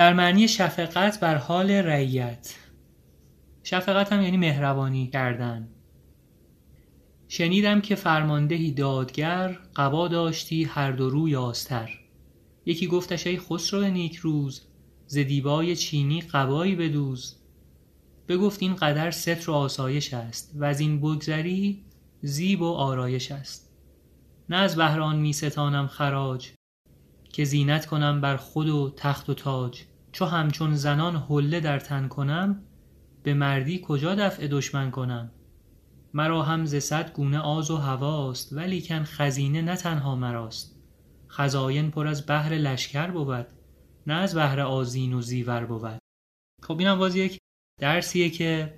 در 0.00 0.12
معنی 0.12 0.48
شفقت 0.48 1.20
بر 1.20 1.36
حال 1.36 1.70
رعیت. 1.70 2.54
شفقت 3.62 4.12
هم 4.12 4.22
یعنی 4.22 4.36
مهربانی 4.36 5.06
کردن. 5.06 5.68
شنیدم 7.28 7.80
که 7.80 7.94
فرماندهی 7.94 8.72
دادگر 8.72 9.58
قبا 9.76 10.08
داشتی 10.08 10.64
هر 10.64 10.92
دو 10.92 11.10
روی 11.10 11.36
آستر. 11.36 11.90
یکی 12.66 12.86
گفتش 12.86 13.26
ای 13.26 13.38
خسرو 13.38 13.84
نیک 13.84 14.16
روز 14.16 14.62
ز 15.06 15.18
دیبای 15.18 15.76
چینی 15.76 16.20
قبایی 16.20 16.74
بدوز. 16.74 17.36
بگفت 18.28 18.62
این 18.62 18.74
قدر 18.74 19.10
ستر 19.10 19.50
و 19.50 19.54
آسایش 19.54 20.14
است 20.14 20.52
و 20.54 20.64
از 20.64 20.80
این 20.80 21.00
بگذری 21.00 21.84
زیب 22.22 22.62
و 22.62 22.72
آرایش 22.72 23.32
است. 23.32 23.70
نه 24.48 24.56
از 24.56 24.76
بهر 24.76 25.00
آن 25.00 25.18
می 25.18 25.32
ستانم 25.32 25.86
خراج 25.86 26.48
که 27.32 27.44
زینت 27.44 27.86
کنم 27.86 28.20
بر 28.20 28.36
خود 28.36 28.68
و 28.68 28.92
تخت 28.96 29.30
و 29.30 29.34
تاج. 29.34 29.82
چو 30.12 30.24
همچون 30.24 30.74
زنان 30.74 31.16
حله 31.16 31.60
در 31.60 31.78
تن 31.78 32.08
کنم 32.08 32.62
به 33.22 33.34
مردی 33.34 33.80
کجا 33.84 34.14
دفع 34.14 34.46
دشمن 34.46 34.90
کنم؟ 34.90 35.30
مرا 36.14 36.42
هم 36.42 36.64
ز 36.64 36.76
صد 36.76 37.12
گونه 37.12 37.38
آز 37.38 37.70
و 37.70 37.76
هواست 37.76 38.52
ولیکن 38.52 39.04
خزینه 39.04 39.62
نه 39.62 39.76
تنها 39.76 40.16
مراست. 40.16 40.76
خزاین 41.28 41.90
پر 41.90 42.06
از 42.06 42.26
بحر 42.26 42.52
لشکر 42.52 43.10
بود 43.10 43.46
نه 44.06 44.14
از 44.14 44.34
بهر 44.34 44.60
آذین 44.60 45.12
و 45.12 45.20
زیور 45.20 45.64
بود. 45.64 45.98
خب 46.62 46.78
اینم 46.78 46.98
باز 46.98 47.16
یک 47.16 47.38
درسیه 47.80 48.30
که 48.30 48.74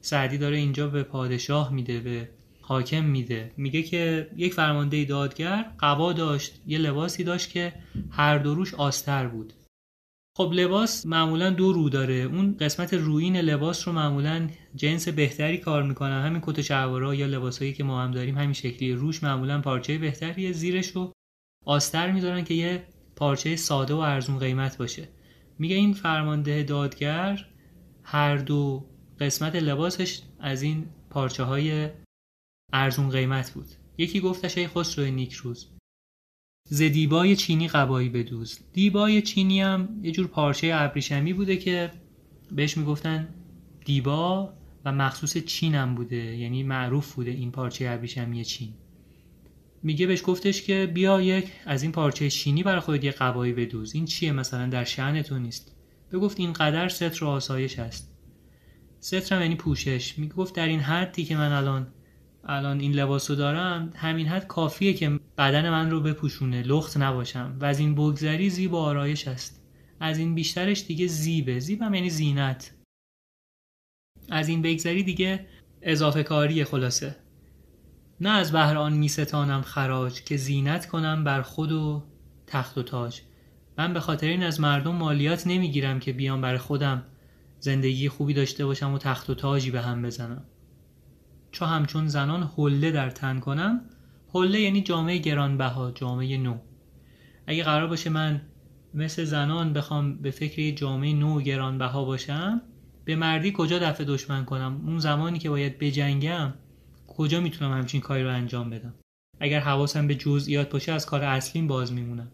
سعدی 0.00 0.38
داره 0.38 0.56
اینجا 0.56 0.88
به 0.88 1.02
پادشاه 1.02 1.72
میده 1.72 2.00
به 2.00 2.28
حاکم 2.62 3.04
میده. 3.04 3.52
میگه 3.56 3.82
که 3.82 4.30
یک 4.36 4.54
فرمانده 4.54 5.04
دادگر 5.04 5.72
قبا 5.80 6.12
داشت 6.12 6.60
یه 6.66 6.78
لباسی 6.78 7.24
داشت 7.24 7.50
که 7.50 7.74
هر 8.10 8.38
دو 8.38 8.54
روش 8.54 8.74
آستر 8.74 9.26
بود. 9.28 9.52
خب 10.38 10.50
لباس 10.54 11.06
معمولا 11.06 11.50
دو 11.50 11.72
رو 11.72 11.88
داره. 11.88 12.14
اون 12.14 12.56
قسمت 12.56 12.94
روین 12.94 13.36
لباس 13.36 13.88
رو 13.88 13.94
معمولا 13.94 14.48
جنس 14.74 15.08
بهتری 15.08 15.58
کار 15.58 15.82
می‌کنن 15.82 16.22
همین 16.26 16.40
کت 16.44 16.60
شلوارا 16.60 17.14
یا 17.14 17.26
لباسایی 17.26 17.72
که 17.72 17.84
ما 17.84 18.02
هم 18.02 18.10
داریم 18.10 18.38
همین 18.38 18.52
شکلی. 18.52 18.92
روش 18.92 19.22
معمولا 19.22 19.60
پارچه 19.60 19.98
بهتریه 19.98 20.52
زیرش 20.52 20.88
رو 20.88 21.12
آستر 21.66 22.12
می‌ذارن 22.12 22.44
که 22.44 22.54
یه 22.54 22.86
پارچه 23.16 23.56
ساده 23.56 23.94
و 23.94 23.98
ارزون 23.98 24.38
قیمت 24.38 24.78
باشه. 24.78 25.08
میگه 25.58 25.76
این 25.76 25.92
فرمانده 25.92 26.62
دادگر 26.62 27.46
هر 28.02 28.36
دو 28.36 28.86
قسمت 29.20 29.56
لباسش 29.56 30.20
از 30.40 30.62
این 30.62 30.86
پارچه 31.10 31.42
های 31.42 31.90
ارزون 32.72 33.10
قیمت 33.10 33.50
بود. 33.50 33.68
یکی 33.98 34.20
گفتش 34.20 34.58
ای 34.58 34.68
خسرو 34.68 35.04
نیکروز 35.04 35.77
ز 36.70 36.82
دیبای 36.82 37.36
چینی 37.36 37.68
قبایی 37.68 38.08
بدوز 38.08 38.58
دیبای 38.72 39.22
چینی 39.22 39.60
هم 39.60 39.88
یه 40.02 40.10
جور 40.10 40.26
پارچه 40.26 40.70
ابریشمی 40.74 41.32
بوده 41.32 41.56
که 41.56 41.90
بهش 42.52 42.76
می‌گفتن 42.76 43.28
دیبا 43.84 44.52
و 44.84 44.92
مخصوص 44.92 45.38
چین 45.38 45.74
هم 45.74 45.94
بوده. 45.94 46.16
یعنی 46.16 46.62
معروف 46.62 47.14
بوده 47.14 47.30
این 47.30 47.50
پارچه 47.50 47.88
ابریشمی 47.88 48.44
چین. 48.44 48.74
میگه 49.82 50.06
بهش 50.06 50.22
گفتش 50.24 50.62
که 50.62 50.90
بیا 50.94 51.20
یک 51.20 51.52
از 51.66 51.82
این 51.82 51.92
پارچه 51.92 52.30
چینی 52.30 52.62
برای 52.62 52.80
خودت 52.80 53.04
یه 53.04 53.10
قبایی 53.10 53.52
بدوز 53.52 53.94
این 53.94 54.04
چیه؟ 54.04 54.32
مثلا 54.32 54.66
در 54.66 54.84
شعن 54.84 55.22
تو 55.22 55.38
نیست. 55.38 55.76
بگفت 56.12 56.40
این 56.40 56.52
قدر 56.52 56.88
ستر 56.88 57.24
و 57.24 57.28
آسایش 57.28 57.78
است. 57.78 58.12
ستر 59.00 59.36
هم 59.36 59.42
یعنی 59.42 59.54
پوشش. 59.54 60.18
می‌گفت 60.18 60.54
در 60.54 60.66
این 60.66 60.80
حدی 60.80 61.24
که 61.24 61.36
من 61.36 61.52
الان 61.52 61.86
الان 62.44 62.80
این 62.80 62.92
لباسو 62.92 63.34
دارم 63.34 63.92
همین 63.94 64.26
حد 64.26 64.46
کافیه 64.46 64.94
که 64.94 65.17
بدن 65.38 65.70
من 65.70 65.90
رو 65.90 66.00
بپوشونه 66.00 66.62
لخت 66.62 66.96
نباشم. 66.96 67.56
و 67.60 67.64
از 67.64 67.78
این 67.78 67.94
بگذری 67.94 68.50
زیب 68.50 68.72
و 68.72 68.76
آرایش 68.76 69.28
است. 69.28 69.62
از 70.00 70.18
این 70.18 70.34
بیشترش 70.34 70.86
دیگه 70.86 71.06
زیبه. 71.06 71.58
زیبم 71.58 71.94
یعنی 71.94 72.10
زینت. 72.10 72.74
از 74.30 74.48
این 74.48 74.62
بگذری 74.62 75.02
دیگه 75.02 75.46
اضافه 75.82 76.22
کاری 76.22 76.64
خلاصه. 76.64 77.16
نه 78.20 78.30
از 78.30 78.52
بهر 78.52 78.88
میستانم 78.88 79.62
خراج 79.62 80.22
که 80.24 80.36
زینت 80.36 80.86
کنم 80.86 81.24
بر 81.24 81.42
خود 81.42 81.72
و 81.72 82.04
تخت 82.46 82.78
و 82.78 82.82
تاج. 82.82 83.20
من 83.78 83.92
به 83.92 84.00
خاطر 84.00 84.26
این 84.26 84.42
از 84.42 84.60
مردم 84.60 84.94
مالیات 84.94 85.46
نمی‌گیرم 85.46 86.00
که 86.00 86.12
بیام 86.12 86.40
برای 86.40 86.58
خودم. 86.58 87.02
زندگی 87.60 88.08
خوبی 88.08 88.34
داشته 88.34 88.66
باشم 88.66 88.92
و 88.92 88.98
تخت 88.98 89.30
و 89.30 89.34
تاجی 89.34 89.70
به 89.70 89.80
هم 89.80 90.02
بزنم. 90.02 90.44
چو 91.52 91.64
همچون 91.64 92.08
زنان 92.08 92.50
حله 92.56 92.90
در 92.90 93.10
تن 93.10 93.40
کنم 93.40 93.80
حله 94.34 94.60
یعنی 94.60 94.82
جامعه 94.82 95.18
گرانبها 95.18 95.90
جامعه 95.90 96.36
نو. 96.36 96.58
اگه 97.46 97.64
قرار 97.64 97.86
باشه 97.86 98.10
من 98.10 98.42
مثل 98.94 99.24
زنان 99.24 99.72
بخوام 99.72 100.18
به 100.18 100.30
فکر 100.30 100.74
جامعه 100.74 101.12
نو 101.12 101.40
گرانبها 101.40 102.04
باشم 102.04 102.62
به 103.04 103.16
مردی 103.16 103.52
کجا 103.56 103.78
دفع 103.78 104.04
دشمن 104.04 104.44
کنم؟ 104.44 104.82
اون 104.86 104.98
زمانی 104.98 105.38
که 105.38 105.50
باید 105.50 105.78
بجنگم 105.78 106.54
کجا 107.06 107.40
می‌تونم 107.40 107.72
همچین 107.72 108.00
کاری 108.00 108.22
رو 108.22 108.34
انجام 108.34 108.70
بدم؟ 108.70 108.94
اگر 109.40 109.60
حواسم 109.60 110.06
به 110.06 110.14
جزئیات 110.14 110.70
باشه 110.70 110.92
از 110.92 111.06
کار 111.06 111.24
اصلیم 111.24 111.66
باز 111.66 111.92
میمونم. 111.92 112.32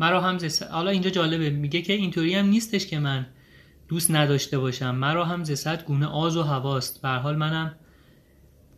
مرا 0.00 0.20
هم 0.20 0.38
حالا 0.70 0.90
اینجا 0.90 1.10
جالبه. 1.10 1.50
میگه 1.50 1.82
که 1.82 1.92
اینطوری 1.92 2.34
هم 2.34 2.46
نیستش 2.46 2.86
که 2.86 2.98
من 2.98 3.26
دوست 3.88 4.10
نداشته 4.10 4.58
باشم. 4.58 4.94
مرا 4.94 5.24
هم 5.24 5.44
ز 5.44 5.52
صد 5.52 5.84
گونه 5.84 6.06
آز 6.06 6.36
و 6.36 6.42
هواست. 6.42 7.02
به 7.02 7.08
حال 7.08 7.36
منم 7.36 7.76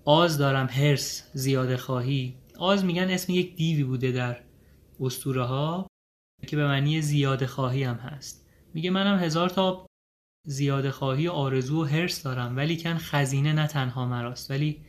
آز 0.05 0.39
دارم 0.39 0.67
هرس 0.67 1.31
زیاده 1.35 1.77
خواهی. 1.77 2.37
آز 2.59 2.85
میگن 2.85 3.11
اسم 3.11 3.33
یک 3.33 3.57
دیوی 3.57 3.85
بوده 3.85 4.13
در 4.13 4.41
اسطوره 5.01 5.45
ها 5.45 5.87
که 6.47 6.57
به 6.57 6.67
معنی 6.67 7.03
زیاده 7.03 7.47
خواهی 7.47 7.83
هم 7.83 7.97
هست. 7.97 8.47
میگه 8.75 8.91
منم 8.91 9.19
هزار 9.19 9.49
تا 9.49 9.87
زیاده 10.47 10.91
خواهی 10.91 11.29
و 11.29 11.33
آرزو 11.33 11.83
و 11.83 11.85
هرس 11.85 12.23
دارم 12.23 12.57
ولی 12.57 12.77
کن 12.77 12.99
خزینه 12.99 13.53
نه 13.53 13.67
تنها 13.67 14.07
مراست. 14.07 14.51
ولی 14.51 14.85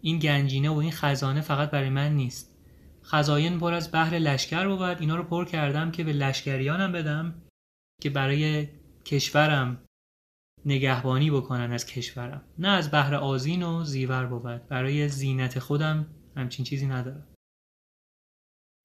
این 0.00 0.18
گنجینه 0.18 0.70
و 0.70 0.76
این 0.76 0.90
خزانه 0.90 1.40
فقط 1.40 1.70
برای 1.70 1.90
من 1.90 2.12
نیست. 2.12 2.56
خزاین 3.02 3.60
پر 3.60 3.74
از 3.74 3.92
بحر 3.92 4.14
لشکر 4.14 4.68
بود. 4.68 5.00
اینا 5.00 5.16
رو 5.16 5.22
پر 5.22 5.44
کردم 5.44 5.90
که 5.90 6.04
به 6.04 6.12
لشکریانم 6.12 6.92
بدم 6.92 7.42
که 8.02 8.10
برای 8.10 8.68
کشورم 9.04 9.86
نگهبانی 10.66 11.30
بکنن 11.30 11.72
از 11.72 11.86
کشورم. 11.86 12.44
نه 12.58 12.68
از 12.68 12.90
بهر 12.90 13.14
آزین 13.14 13.62
و 13.62 13.84
زیور 13.84 14.26
بود. 14.26 14.68
برای 14.68 15.08
زینت 15.08 15.58
خودم 15.58 16.06
همچین 16.36 16.64
چیزی 16.64 16.86
ندارم. 16.86 17.26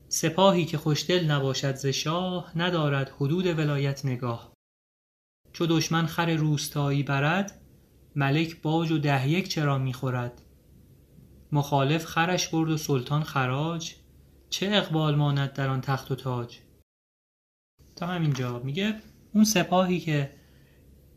سپاهی 0.07 0.65
که 0.65 0.77
خوشدل 0.77 1.31
نباشد 1.31 1.75
ز 1.75 1.85
شاه 1.85 2.57
ندارد 2.57 3.09
حدود 3.09 3.45
ولایت 3.45 4.05
نگاه. 4.05 4.53
چو 5.53 5.65
دشمن 5.65 6.05
خر 6.05 6.35
روستایی 6.35 7.03
برد 7.03 7.61
ملک 8.15 8.61
باج 8.61 8.91
و 8.91 8.97
ده 8.97 9.29
یک 9.29 9.47
چرا 9.47 9.77
می‌خورد؟ 9.77 10.41
مخالف 11.51 12.05
خرش 12.05 12.47
برد 12.47 12.69
و 12.69 12.77
سلطان 12.77 13.23
خراج. 13.23 13.95
چه 14.49 14.69
اقبال 14.71 15.15
ماند 15.15 15.53
در 15.53 15.69
آن 15.69 15.81
تخت 15.81 16.11
و 16.11 16.15
تاج؟ 16.15 16.59
تا 17.95 18.07
همینجا. 18.07 18.59
میگه 18.59 19.01
اون 19.33 19.43
سپاهی 19.43 19.99
که 19.99 20.40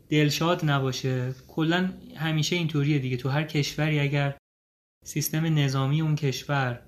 دلشاد 0.09 0.69
نباشه. 0.69 1.35
کلا 1.47 1.93
همیشه 2.15 2.55
اینطوریه 2.55 2.99
دیگه. 2.99 3.17
تو 3.17 3.29
هر 3.29 3.43
کشوری 3.43 3.99
اگر 3.99 4.37
سیستم 5.05 5.45
نظامی 5.45 6.01
اون 6.01 6.15
کشور 6.15 6.79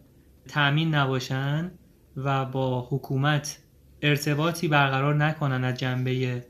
تأمین 0.48 0.96
نباشن 0.96 1.72
و 2.16 2.46
با 2.46 2.88
حکومت 2.90 3.60
ارتباطی 4.02 4.68
برقرار 4.68 5.16
نکنن 5.16 5.64
از 5.64 5.78
جنبه 5.78 6.44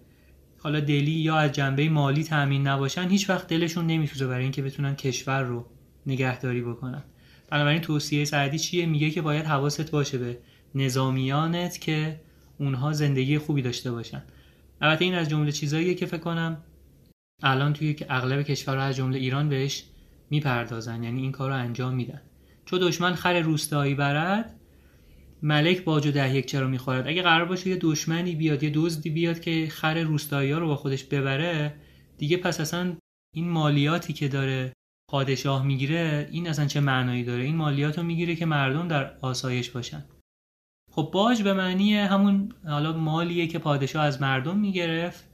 حالا 0.58 0.80
دلی 0.80 1.12
یا 1.12 1.38
از 1.38 1.52
جنبه 1.52 1.90
مالی 1.90 2.24
تأمین 2.24 2.68
نباشن 2.68 3.10
هیچ 3.10 3.30
وقت 3.30 3.48
دلشون 3.48 3.88
نمیسوزه 3.88 4.28
برای 4.28 4.44
اینکه 4.44 4.62
بتونن 4.62 4.96
کشور 4.96 5.42
رو 5.42 5.66
نگهداری 6.06 6.62
بکنن. 6.62 7.04
بنابراین 7.50 7.82
توصیه 7.82 8.26
سعدی 8.26 8.60
چیه؟ 8.60 8.86
میگه 8.86 9.10
که 9.10 9.22
باید 9.22 9.46
حواست 9.46 9.92
باشه 9.92 10.18
به 10.18 10.38
نظامیانت 10.76 11.82
که 11.82 12.22
اونها 12.60 12.94
زندگی 12.94 13.38
خوبی 13.38 13.62
داشته 13.62 13.92
باشن. 13.92 14.24
البته 14.82 15.06
این 15.06 15.14
از 15.14 15.30
جمله 15.30 15.52
چیزاییه 15.52 15.94
که 15.94 16.06
فکر 16.06 16.22
کنم 16.22 16.64
الان 17.44 17.74
توی 17.74 17.96
اغلب 18.10 18.42
کشورها 18.42 18.84
از 18.84 18.96
جمله 18.96 19.18
ایران 19.18 19.50
بهش 19.50 19.84
می‌پردازن 20.30 21.04
یعنی 21.04 21.22
این 21.22 21.32
کار 21.32 21.50
رو 21.50 21.56
انجام 21.56 21.94
میدن. 21.94 22.22
چون 22.66 22.80
دشمن 22.80 23.14
خر 23.14 23.40
روستایی 23.40 23.96
برد 23.96 24.54
ملک 25.42 25.84
باج 25.84 26.08
و 26.08 26.12
ده 26.12 26.36
یک 26.36 26.46
چرا 26.46 26.68
می‌خورد؟ 26.68 27.08
اگه 27.08 27.22
قرار 27.22 27.46
باشه 27.46 27.70
یه 27.70 27.78
دشمنی 27.82 28.36
بیاد 28.36 28.64
یه 28.64 28.72
دزدی 28.74 29.10
بیاد 29.10 29.40
که 29.40 29.68
خر 29.70 30.02
روستایی 30.02 30.52
ها 30.52 30.60
رو 30.60 30.68
با 30.68 30.76
خودش 30.76 31.04
ببره 31.04 31.76
دیگه 32.18 32.38
پس 32.38 32.60
اصلا 32.60 32.96
این 33.36 33.50
مالیاتی 33.50 34.14
که 34.14 34.28
داره 34.28 34.74
پادشاه 35.10 35.66
می‌گیره 35.66 36.30
این 36.32 36.48
اصلا 36.48 36.66
چه 36.66 36.80
معنایی 36.80 37.24
داره؟ 37.24 37.44
این 37.44 37.56
مالیات 37.56 37.98
رو 37.98 38.04
می‌گیره 38.04 38.36
که 38.36 38.46
مردم 38.46 38.88
در 38.88 39.18
آسایش 39.22 39.70
باشن. 39.70 40.06
خب 40.98 41.10
باج 41.14 41.42
به 41.42 41.54
معنی 41.54 41.98
همون 41.98 42.54
حالا 42.66 42.98
مالیه 42.98 43.48
که 43.48 43.60
پادشاه 43.60 44.06
از 44.06 44.22
مردم 44.22 44.58
می‌گرفت. 44.58 45.30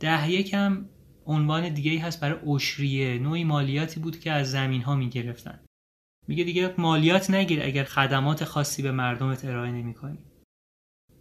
ده 0.00 0.30
یکم 0.30 0.84
عنوان 1.26 1.68
دیگه 1.68 1.90
ای 1.90 1.96
هست 1.96 2.20
برای 2.20 2.48
اشریه 2.48 3.18
نوعی 3.18 3.44
مالیاتی 3.44 4.00
بود 4.00 4.20
که 4.20 4.32
از 4.32 4.50
زمین 4.50 4.82
ها 4.82 4.94
می‌گرفتن. 4.94 5.60
میگه 6.28 6.44
دیگه 6.44 6.74
مالیات 6.78 7.30
نگیر 7.30 7.62
اگر 7.62 7.84
خدمات 7.84 8.44
خاصی 8.44 8.82
به 8.82 8.92
مردمت 8.92 9.44
ارائه 9.44 9.72
نمی 9.72 9.94
کنی. 9.94 10.18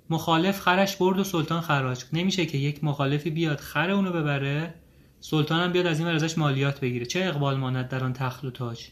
مخالف 0.10 0.60
خرش 0.60 0.96
برد 0.96 1.20
و 1.20 1.24
سلطان 1.24 1.62
خراج 1.62 2.06
نمیشه 2.14 2.46
که 2.46 2.58
یک 2.58 2.84
مخالفی 2.84 3.30
بیاد 3.30 3.60
خر 3.60 3.90
اونو 3.90 4.12
ببره 4.12 4.74
سلطان 5.20 5.62
هم 5.62 5.72
بیاد 5.72 5.86
از 5.86 6.00
این 6.00 6.08
ازش 6.08 6.38
مالیات 6.38 6.80
بگیره. 6.80 7.06
چه 7.06 7.20
اقبال 7.26 7.58
ماند 7.58 7.88
در 7.88 8.04
آن 8.04 8.14
تخت 8.14 8.46
و 8.46 8.52
تاج؟ 8.52 8.92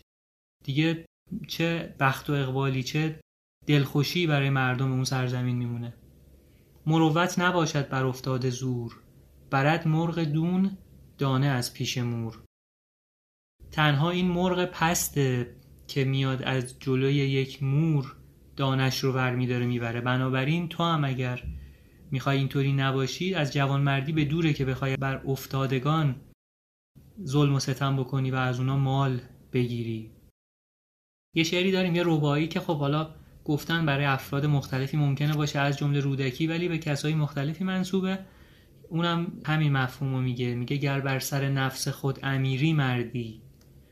دیگه 0.63 1.05
چه 1.47 1.95
بخت 1.99 2.29
و 2.29 2.33
اقبالی 2.33 2.83
چه 2.83 3.19
دلخوشی 3.71 4.27
برای 4.27 4.49
مردم 4.49 4.91
اون 4.91 5.03
سرزمین 5.03 5.57
میمونه. 5.57 5.93
مروت 6.85 7.39
نباشد 7.39 7.89
بر 7.89 8.05
افتاده 8.05 8.49
زور. 8.49 9.01
برد 9.51 9.87
مرغ 9.87 10.19
دون 10.19 10.77
دانه 11.17 11.47
از 11.47 11.73
پیش 11.73 11.97
مور. 11.97 12.43
تنها 13.71 14.09
این 14.09 14.27
مرغ 14.27 14.65
پسته 14.65 15.55
که 15.87 16.03
میاد 16.05 16.43
از 16.43 16.79
جلوی 16.79 17.13
یک 17.13 17.63
مور 17.63 18.15
دانش 18.55 18.99
رو 18.99 19.11
ور 19.11 19.35
میداره 19.35 19.65
می‌بره. 19.65 20.01
بنابراین 20.01 20.69
تو 20.69 20.83
هم 20.83 21.03
اگر 21.03 21.43
می‌خوای 22.11 22.37
اینطوری 22.37 22.73
نباشی 22.73 23.33
از 23.33 23.53
جوانمردی 23.53 24.11
به 24.11 24.25
دوره 24.25 24.53
که 24.53 24.65
بخوای 24.65 24.97
بر 24.97 25.21
افتادگان 25.25 26.15
ظلم 27.25 27.55
و 27.55 27.59
ستم 27.59 27.97
بکنی 27.97 28.31
و 28.31 28.35
از 28.35 28.59
اونا 28.59 28.77
مال 28.77 29.21
بگیری. 29.53 30.11
یه 31.35 31.43
شعری 31.43 31.71
داریم 31.71 31.95
یه 31.95 32.03
ربایی 32.05 32.47
که 32.47 32.59
خب 32.59 32.77
حالا 32.77 33.20
گفتن 33.45 33.85
برای 33.85 34.05
افراد 34.05 34.45
مختلفی 34.45 34.97
ممکنه 34.97 35.33
باشه 35.33 35.59
از 35.59 35.77
جمله 35.77 35.99
رودکی 35.99 36.47
ولی 36.47 36.67
به 36.67 36.77
کسای 36.77 37.13
مختلفی 37.13 37.63
منصوبه. 37.63 38.19
اونم 38.89 39.31
همین 39.45 39.71
مفهومو 39.71 40.21
میگه. 40.21 40.55
میگه 40.55 40.75
گر 40.75 40.99
بر 40.99 41.19
سر 41.19 41.49
نفس 41.49 41.87
خود 41.87 42.19
امیری 42.23 42.73
مردی 42.73 43.41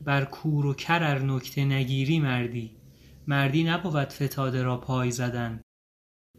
بر 0.04 0.24
کور 0.24 0.66
و 0.66 0.74
کرر 0.74 1.18
نکته 1.18 1.64
نگیری 1.64 2.20
مردی. 2.20 2.76
مردی 3.26 3.64
نبود 3.64 4.08
فتاده 4.08 4.62
را 4.62 4.76
پای 4.76 5.10
زدن 5.10 5.60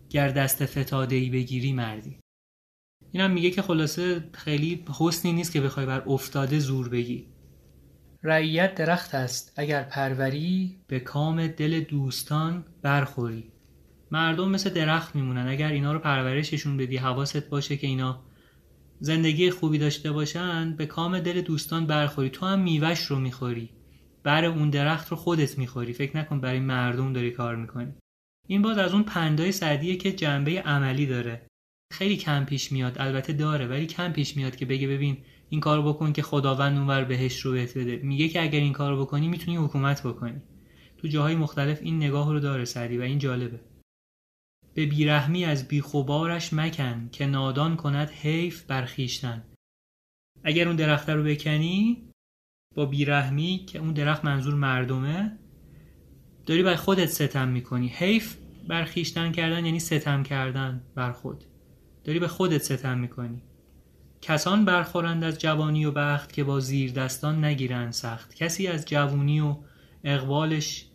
گر 0.09 0.29
دست 0.29 0.65
فتاده 0.65 1.15
ای 1.15 1.29
بگیری 1.29 1.73
مردی. 1.73 2.19
اینم 3.11 3.31
میگه 3.31 3.51
که 3.51 3.61
خلاصه 3.61 4.29
خیلی 4.33 4.85
حسنی 4.99 5.33
نیست 5.33 5.51
که 5.51 5.61
بخوای 5.61 5.85
بر 5.85 6.01
افتاده 6.01 6.59
زور 6.59 6.89
بگی. 6.89 7.27
رعیت 8.23 8.75
درخت 8.75 9.15
است. 9.15 9.53
اگر 9.55 9.83
پروری 9.83 10.77
به 10.87 10.99
کام 10.99 11.47
دل 11.47 11.79
دوستان 11.79 12.65
برخوری. 12.81 13.51
مردم 14.11 14.49
مثل 14.49 14.69
درخت 14.69 15.15
میمونن. 15.15 15.47
اگر 15.47 15.71
اینا 15.71 15.93
رو 15.93 15.99
پرورششون 15.99 16.77
بدی 16.77 16.97
حواست 16.97 17.49
باشه 17.49 17.77
که 17.77 17.87
اینا 17.87 18.23
زندگی 18.99 19.49
خوبی 19.49 19.77
داشته 19.77 20.11
باشن 20.11 20.75
به 20.75 20.85
کام 20.85 21.19
دل 21.19 21.41
دوستان 21.41 21.87
برخوری. 21.87 22.29
تو 22.29 22.45
هم 22.45 22.59
میوش 22.59 22.99
رو 22.99 23.19
می‌خوری. 23.19 23.69
بر 24.23 24.45
اون 24.45 24.69
درخت 24.69 25.09
رو 25.09 25.17
خودت 25.17 25.57
می‌خوری. 25.57 25.93
فکر 25.93 26.17
نکن 26.17 26.41
برای 26.41 26.59
مردم 26.59 27.13
داری 27.13 27.31
کار 27.31 27.55
می‌کنی. 27.55 27.93
این 28.47 28.61
باز 28.61 28.77
از 28.77 28.93
اون 28.93 29.03
پندای 29.03 29.51
سعدیه 29.51 29.95
که 29.95 30.11
جنبه 30.11 30.61
عملی 30.61 31.05
داره. 31.05 31.47
خیلی 31.93 32.17
کم 32.17 32.45
پیش 32.45 32.71
میاد. 32.71 32.95
البته 32.99 33.33
داره 33.33 33.67
ولی 33.67 33.87
کم 33.87 34.11
پیش 34.11 34.37
میاد 34.37 34.55
که 34.55 34.65
بگه 34.65 34.87
ببین 34.87 35.17
این 35.51 35.59
کارو 35.59 35.93
بکن 35.93 36.13
که 36.13 36.21
خداوند 36.21 36.77
اونور 36.77 37.03
بهش 37.03 37.39
رو 37.39 37.51
بهت 37.51 37.77
بده. 37.77 37.95
میگه 37.95 38.29
که 38.29 38.41
اگر 38.41 38.59
این 38.59 38.73
کارو 38.73 39.05
بکنی 39.05 39.27
می‌تونی 39.27 39.57
حکومت 39.57 40.07
بکنی. 40.07 40.41
تو 40.97 41.07
جاهای 41.07 41.35
مختلف 41.35 41.79
این 41.81 41.97
نگاه 41.97 42.31
رو 42.33 42.39
داره 42.39 42.65
سعدی 42.65 42.97
و 42.97 43.01
این 43.01 43.19
جالبه. 43.19 43.59
به 44.73 44.85
بیرحمی 44.85 45.45
از 45.45 45.67
بیخوبارش 45.67 46.53
مکن 46.53 47.09
که 47.11 47.25
نادان 47.25 47.75
کند 47.75 48.09
حیف 48.09 48.63
برخیشتن 48.63 49.43
اگر 50.43 50.67
اون 50.67 50.75
درخت 50.75 51.09
رو 51.09 51.23
بکنی 51.23 52.09
با 52.75 52.85
بیرحمی 52.85 53.65
که 53.67 53.79
اون 53.79 53.93
درخت 53.93 54.25
منظور 54.25 54.53
مردمه 54.53 55.39
داری 56.45 56.63
بر 56.63 56.75
خودت 56.75 57.09
ستم 57.09 57.47
می‌کنی. 57.47 57.87
حیف 57.87 58.37
برخیشتن 58.67 59.31
کردن 59.31 59.65
یعنی 59.65 59.79
ستم 59.79 60.23
کردن 60.23 60.83
بر 60.95 61.11
خود. 61.11 61.43
داری 62.03 62.19
به 62.19 62.27
خودت 62.27 62.61
ستم 62.61 62.97
می‌کنی. 62.97 63.41
کسان 64.21 64.65
برخورند 64.65 65.23
از 65.23 65.39
جوانی 65.39 65.85
و 65.85 65.91
بخت 65.91 66.33
که 66.33 66.43
با 66.43 66.59
زیر 66.59 66.91
دستان 66.91 67.45
نگیرند 67.45 67.93
سخت. 67.93 68.35
کسی 68.35 68.67
از 68.67 68.85
جوانی 68.85 69.39
و 69.39 69.55
اقبالش 70.03 70.85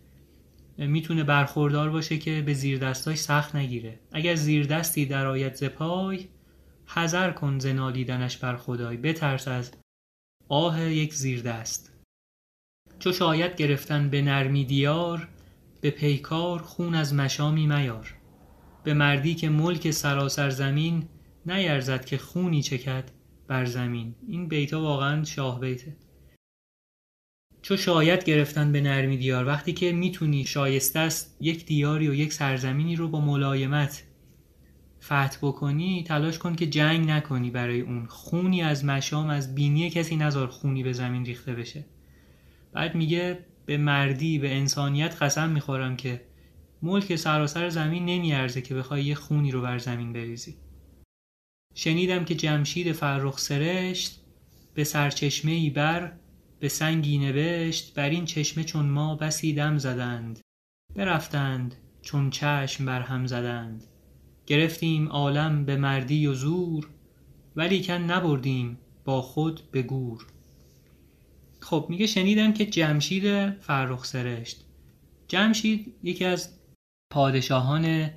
می‌تونه 0.78 1.24
برخوردار 1.24 1.90
باشه 1.90 2.18
که 2.18 2.42
به 2.42 2.54
زیر 2.54 2.78
دستاش 2.78 3.18
سخت 3.18 3.56
نگیره. 3.56 4.00
اگر 4.12 4.34
زیر 4.34 4.66
دستی 4.66 5.06
در 5.06 5.26
آید 5.26 5.54
زپای 5.54 6.28
حذر 6.86 7.30
کن 7.30 7.58
زنالیدنش 7.58 8.36
بر 8.36 8.56
خدای. 8.56 8.96
بترس 8.96 9.48
از 9.48 9.70
آه 10.48 10.82
یک 10.82 11.14
زیر 11.14 11.42
دست 11.42 11.92
چو 12.98 13.12
شاید 13.12 13.56
گرفتن 13.56 14.10
به 14.10 14.22
نرمی 14.22 14.64
دیار 14.64 15.28
به 15.80 15.90
پیکار 15.90 16.62
خون 16.62 16.94
از 16.94 17.14
مشامی 17.14 17.66
میار. 17.66 18.14
به 18.84 18.94
مردی 18.94 19.34
که 19.34 19.48
ملک 19.48 19.90
سراسر 19.90 20.50
زمین 20.50 21.08
نیرزد 21.46 22.04
که 22.04 22.18
خونی 22.18 22.62
چکد 22.62 23.10
بر 23.48 23.64
زمین. 23.64 24.14
این 24.28 24.48
بیتا 24.48 24.80
واقعا 24.80 25.24
شاه 25.24 25.60
بیته. 25.60 25.96
چو 27.62 27.76
شاید 27.76 28.24
گرفتن 28.24 28.72
به 28.72 28.80
نرمی 28.80 29.16
دیار 29.16 29.46
وقتی 29.46 29.72
که 29.72 29.92
می‌تونی 29.92 30.44
شایسته 30.44 30.98
است 30.98 31.36
یک 31.40 31.66
دیاری 31.66 32.08
و 32.08 32.14
یک 32.14 32.32
سرزمینی 32.32 32.96
رو 32.96 33.08
با 33.08 33.20
ملایمت 33.20 34.02
فتح 35.02 35.38
بکنی 35.42 36.04
تلاش 36.06 36.38
کن 36.38 36.54
که 36.54 36.66
جنگ 36.66 37.10
نکنی 37.10 37.50
برای 37.50 37.80
اون. 37.80 38.06
خونی 38.06 38.62
از 38.62 38.84
مشام 38.84 39.30
از 39.30 39.54
بینی 39.54 39.90
کسی 39.90 40.16
نذار 40.16 40.46
خونی 40.46 40.82
به 40.82 40.92
زمین 40.92 41.24
ریخته 41.24 41.54
بشه. 41.54 41.84
بعد 42.72 42.94
میگه 42.94 43.38
به 43.66 43.76
مردی 43.76 44.38
به 44.38 44.56
انسانیت 44.56 45.22
قسم 45.22 45.50
می‌خورم 45.50 45.96
که 45.96 46.20
ملک 46.82 47.16
سراسر 47.16 47.68
زمین 47.68 48.04
نمیارزه 48.04 48.62
که 48.62 48.74
بخوای 48.74 49.04
یه 49.04 49.14
خونی 49.14 49.50
رو 49.50 49.62
بر 49.62 49.78
زمین 49.78 50.12
بریزی. 50.12 50.54
شنیدم 51.78 52.24
که 52.24 52.34
جمشید 52.34 52.92
فرخ 52.92 53.38
سرشت 53.38 54.20
به 54.74 54.84
سرچشمه 54.84 55.52
ای 55.52 55.70
بر 55.70 56.12
به 56.58 56.68
سنگی 56.68 57.18
نوشت 57.18 57.94
بر 57.94 58.08
این 58.10 58.24
چشمه 58.24 58.64
چون 58.64 58.86
ما 58.86 59.14
بسی 59.14 59.52
دم 59.52 59.78
زدند. 59.78 60.40
برفتند 60.94 61.74
چون 62.02 62.30
چشم 62.30 62.84
بر 62.86 63.00
هم 63.00 63.26
زدند. 63.26 63.84
گرفتیم 64.46 65.08
عالم 65.08 65.64
به 65.64 65.76
مردی 65.76 66.26
و 66.26 66.34
زور 66.34 66.88
ولیکن 67.56 67.94
نبردیم 67.94 68.78
با 69.04 69.22
خود 69.22 69.60
به 69.70 69.82
گور. 69.82 70.26
خب 71.60 71.86
میگه 71.88 72.06
شنیدم 72.06 72.52
که 72.52 72.66
جمشید 72.66 73.50
فرخ 73.50 74.04
سرشت. 74.04 74.64
جمشید 75.28 75.94
یکی 76.02 76.24
از 76.24 76.58
پادشاهان 77.10 78.10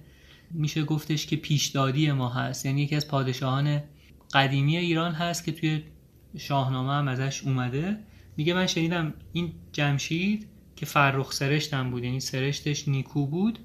میشه 0.51 0.83
گفتش 0.83 1.25
که 1.25 1.35
پیشدادی 1.35 2.11
ما 2.11 2.29
هست. 2.29 2.65
یعنی 2.65 2.81
یکی 2.81 2.95
از 2.95 3.07
پادشاهان 3.07 3.83
قدیمی 4.33 4.77
ایران 4.77 5.11
هست 5.11 5.43
که 5.43 5.51
توی 5.51 5.83
شاهنامه 6.37 6.93
هم 6.93 7.07
ازش 7.07 7.43
اومده. 7.43 7.97
میگه 8.37 8.53
من 8.53 8.67
شنیدم 8.67 9.13
این 9.33 9.53
جمشید 9.71 10.47
که 10.75 10.85
فرخ 10.85 11.31
سرشتم 11.31 11.91
بود 11.91 12.03
یعنی 12.03 12.19
سرشتش 12.19 12.87
نیکو 12.87 13.25
بود. 13.27 13.59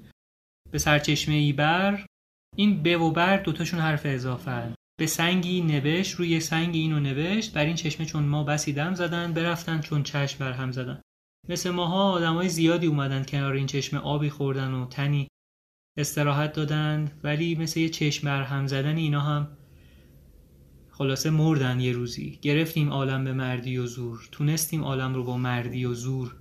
به 0.71 0.77
سرچشمه 0.77 1.35
ای 1.35 1.53
بر 1.53 2.05
این 2.55 2.83
به 2.83 2.97
و 2.97 3.11
بر 3.11 3.37
دوتاشون 3.37 3.79
حرف 3.79 4.01
اضافه 4.05 4.73
به 4.99 5.05
سنگی 5.05 5.61
نوشت 5.61 6.15
روی 6.15 6.39
سنگی 6.39 6.79
اینو 6.79 6.99
نوشت 6.99 7.53
بر 7.53 7.65
این 7.65 7.75
چشمه 7.75 8.05
چون 8.05 8.23
ما 8.23 8.43
بسی 8.43 8.73
دم 8.73 8.93
زدن 8.93 9.33
برفتن 9.33 9.81
چون 9.81 10.03
چشم 10.03 10.39
بر 10.39 10.51
هم 10.51 10.71
زدن. 10.71 11.01
مثل 11.49 11.69
ماها 11.69 12.11
آدمای 12.11 12.49
زیادی 12.49 12.87
اومدن 12.87 13.23
کنار 13.23 13.53
این 13.53 13.67
چشمه 13.67 13.99
آبی 13.99 14.29
خوردن 14.29 14.71
و 14.71 14.85
تنی 14.85 15.27
استراحت 15.97 16.53
دادن 16.53 17.11
ولی 17.23 17.55
مثل 17.55 17.79
یه 17.79 17.89
چشم 17.89 18.25
بر 18.25 18.43
هم 18.43 18.67
زدن 18.67 18.97
اینا 18.97 19.21
هم 19.21 19.57
خلاصه 20.89 21.29
مردن 21.29 21.79
یه 21.79 21.91
روزی. 21.91 22.39
گرفتیم 22.41 22.89
عالم 22.89 23.23
به 23.23 23.33
مردی 23.33 23.77
و 23.77 23.85
زور. 23.85 24.29
تونستیم 24.31 24.83
عالم 24.83 25.13
رو 25.13 25.23
با 25.23 25.37
مردی 25.37 25.85
و 25.85 25.93
زور 25.93 26.35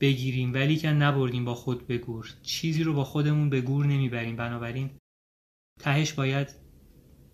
بگیریم 0.00 0.54
ولی 0.54 0.76
که 0.76 0.88
نبردیم 0.88 1.44
با 1.44 1.54
خود 1.54 1.86
به 1.86 1.98
گور. 1.98 2.34
چیزی 2.42 2.82
رو 2.82 2.94
با 2.94 3.04
خودمون 3.04 3.50
به 3.50 3.60
گور 3.60 3.86
نمی‌بریم. 3.86 4.36
بنابراین 4.36 4.90
تهش 5.80 6.12
باید 6.12 6.48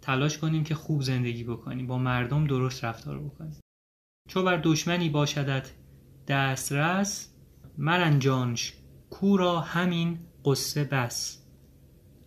تلاش 0.02 0.38
کنیم 0.38 0.64
که 0.64 0.74
خوب 0.74 1.02
زندگی 1.02 1.44
بکنیم. 1.44 1.86
با 1.86 1.98
مردم 1.98 2.46
درست 2.46 2.84
رفتار 2.84 3.18
بکنیم. 3.18 3.60
چو 4.28 4.42
بر 4.42 4.56
دشمنی 4.56 5.08
باشدت 5.08 5.70
دسترس 6.28 7.34
مرنجانش 7.78 8.72
کورا 9.10 9.60
همین 9.60 10.18
قصه 10.44 10.84
بس. 10.84 11.43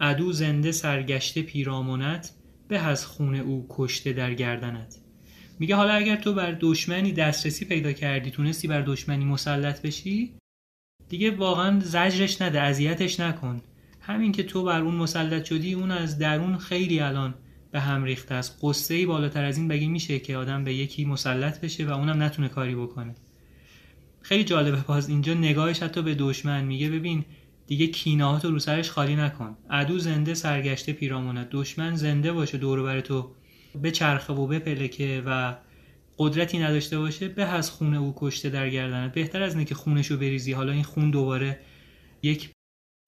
عدو 0.02 0.32
زنده 0.32 0.72
سرگشته 0.72 1.42
پیرامونت 1.42 2.32
به 2.68 2.80
از 2.80 3.06
خون 3.06 3.36
او 3.36 3.66
کشته 3.70 4.14
در 4.14 4.34
گردنت. 4.34 4.98
میگه 5.60 5.76
حالا 5.76 5.94
اگر 5.94 6.16
تو 6.16 6.34
بر 6.34 6.58
دشمنی 6.60 7.12
دسترسی 7.12 7.66
پیدا 7.66 7.92
کردی 7.92 8.32
تونستی 8.32 8.68
بر 8.68 8.82
دشمنی 8.82 9.26
مسلط 9.26 9.82
بشی؟ 9.82 10.34
دیگه 11.10 11.32
واقعا 11.32 11.80
زجرش 11.80 12.42
نده 12.42 12.62
اذیتش 12.62 13.20
نکن. 13.20 13.62
همین 14.00 14.32
که 14.32 14.44
تو 14.44 14.64
بر 14.64 14.82
اون 14.82 14.96
مسلط 14.96 15.46
شدی 15.46 15.74
اون 15.74 15.92
از 15.92 16.20
درون 16.20 16.58
خیلی 16.58 17.00
الان 17.00 17.34
به 17.72 17.80
هم 17.80 18.04
ریخته 18.04 18.36
است. 18.36 18.60
قصه 18.62 18.94
ای 18.94 19.06
بالاتر 19.06 19.46
از 19.46 19.58
این 19.58 19.68
بگی 19.68 19.88
میشه 19.88 20.20
که 20.20 20.38
آدم 20.38 20.64
به 20.64 20.74
یکی 20.74 21.06
مسلط 21.06 21.62
بشه 21.62 21.86
و 21.86 21.92
اونم 21.92 22.24
نتونه 22.24 22.50
کاری 22.50 22.76
بکنه. 22.76 23.16
خیلی 24.22 24.44
جالبه 24.44 24.78
باز 24.78 25.10
اینجا 25.10 25.34
نگاهش 25.34 25.84
حتی 25.84 26.02
به 26.02 26.16
دشمن 26.16 26.66
میگه. 26.66 26.90
ببین 26.90 27.26
دیگه 27.68 27.88
کینه 27.88 28.40
رو 28.40 28.60
سرش 28.60 28.92
خالی 28.92 29.16
نکن. 29.16 29.58
عدو 29.70 30.00
زنده 30.00 30.34
سرگشته 30.34 30.94
پیرامونت 30.94 31.48
دشمن 31.52 31.96
زنده 31.96 32.34
باشه 32.34 32.58
دور 32.58 33.02
تو. 33.02 33.36
به 33.82 33.92
چرخه 33.92 34.34
و 34.34 34.48
بپلکه 34.48 35.24
و 35.26 35.56
قدرتی 36.18 36.60
نداشته 36.60 37.00
باشه 37.00 37.28
به 37.28 37.44
از 37.44 37.72
خونه 37.72 37.98
او 37.98 38.14
کشته 38.18 38.50
در 38.50 38.70
گردنت. 38.70 39.14
بهتر 39.14 39.44
از 39.44 39.54
اینه 39.54 39.66
که 39.66 39.76
خونشو 39.76 40.18
بریزی. 40.18 40.52
حالا 40.52 40.72
این 40.72 40.84
خون 40.84 41.12
دوباره 41.12 41.60
یک 42.24 42.52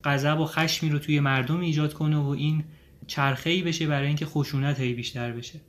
غضب 0.06 0.40
و 0.40 0.46
خشمی 0.46 0.90
رو 0.90 1.00
توی 1.00 1.20
مردم 1.20 1.60
ایجاد 1.60 1.94
کنه 1.94 2.18
و 2.18 2.28
این 2.28 2.64
چرخه 3.08 3.50
ای 3.50 3.62
بشه 3.62 3.88
برای 3.88 4.08
اینکه 4.08 4.26
خشونت 4.26 4.80
هی 4.80 4.94
بیشتر 4.94 5.32
بشه. 5.32 5.62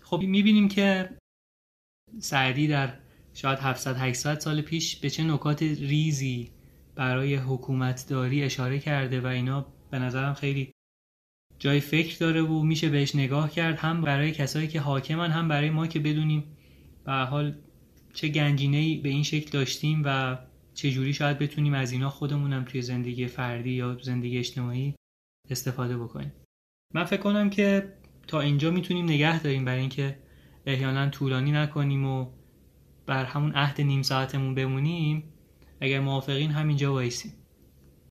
خب 0.00 0.20
می‌بینیم 0.20 0.68
که 0.68 1.10
سعدی 2.18 2.68
در 2.68 2.94
شاید 3.34 3.58
700 3.58 3.96
800 3.96 4.38
سال 4.38 4.60
پیش 4.60 4.96
به 4.96 5.10
چه 5.10 5.22
نکات 5.22 5.62
ریزی 5.62 6.50
برای 7.00 7.34
حکومتداری 7.34 8.42
اشاره 8.42 8.78
کرده 8.78 9.20
و 9.20 9.26
اینا 9.26 9.66
به 9.90 9.98
نظرم 9.98 10.34
خیلی 10.34 10.72
جای 11.58 11.80
فکر 11.80 12.18
داره 12.18 12.42
و 12.42 12.62
میشه 12.62 12.88
بهش 12.88 13.14
نگاه 13.14 13.50
کرد 13.50 13.78
هم 13.78 14.02
برای 14.02 14.32
کسایی 14.32 14.68
که 14.68 14.80
حاکمن 14.80 15.30
هم 15.30 15.48
برای 15.48 15.70
ما 15.70 15.86
که 15.86 15.98
بدونیم 15.98 16.56
به 17.04 17.12
حال 17.12 17.58
چه 18.14 18.28
گنجینه 18.28 19.00
به 19.02 19.08
این 19.08 19.22
شکل 19.22 19.50
داشتیم 19.50 20.02
و 20.04 20.38
چه 20.74 20.90
جوری 20.90 21.12
شاید 21.12 21.38
بتونیم 21.38 21.74
از 21.74 21.92
اینا 21.92 22.10
خودمونم 22.10 22.64
توی 22.64 22.82
زندگی 22.82 23.26
فردی 23.26 23.70
یا 23.70 23.98
زندگی 24.02 24.38
اجتماعی 24.38 24.94
استفاده 25.50 25.98
بکنیم. 25.98 26.32
من 26.94 27.04
فکر 27.04 27.22
کنم 27.22 27.50
که 27.50 27.92
تا 28.26 28.40
اینجا 28.40 28.70
می‌تونیم 28.70 29.04
نگه 29.04 29.42
داریم 29.42 29.64
برای 29.64 29.80
اینکه 29.80 30.18
احیانا 30.66 31.08
طولانی 31.08 31.52
نکنیم 31.52 32.06
و 32.06 32.26
بر 33.06 33.24
همون 33.24 33.52
عهد 33.52 33.80
نیم 33.80 34.02
ساعتمون 34.02 34.54
بمونیم. 34.54 35.32
اگر 35.80 36.00
موافقین 36.00 36.50
همینجا 36.50 36.92
وایسیم 36.92 37.32